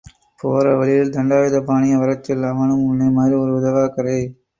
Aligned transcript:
போற 0.39 0.77
வழியில... 0.77 1.09
தண்டாயுதபாணியை 1.09 1.99
வரச் 1.99 2.23
சொல்... 2.23 2.43
அவனும் 2.43 2.87
ஒன்னை 2.87 3.09
மாதிரி 3.11 3.35
ஒரு 3.35 3.53
உதவாக்கரை. 3.59 4.17